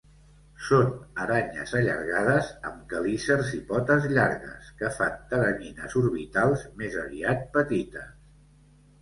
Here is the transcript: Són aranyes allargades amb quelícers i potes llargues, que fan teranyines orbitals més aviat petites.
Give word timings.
Són 0.67 0.85
aranyes 1.25 1.73
allargades 1.79 2.49
amb 2.69 2.79
quelícers 2.93 3.51
i 3.59 3.59
potes 3.67 4.09
llargues, 4.15 4.73
que 4.81 4.91
fan 4.97 5.21
teranyines 5.35 5.97
orbitals 6.03 6.67
més 6.83 6.99
aviat 7.05 7.47
petites. 7.61 8.11